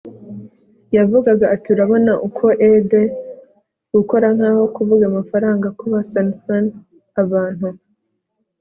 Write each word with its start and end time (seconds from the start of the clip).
yavugaga 0.97 1.45
ati 1.55 1.67
'urabona 1.71 2.11
uko 2.27 2.45
e 2.67 2.69
de 2.89 3.01
gukora 3.95 4.27
nkaho 4.35 4.63
kuvuga 4.75 5.03
amafaranga 5.11 5.67
kuba 5.79 5.97
san-san.' 6.11 6.73
'abantu 7.15 7.67